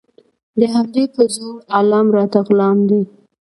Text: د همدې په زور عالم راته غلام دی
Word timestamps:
د 0.59 0.61
همدې 0.75 1.03
په 1.15 1.21
زور 1.35 1.55
عالم 1.75 2.07
راته 2.17 2.39
غلام 2.47 2.77
دی 2.89 3.01